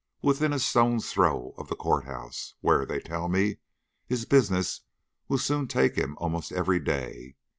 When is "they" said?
2.87-2.99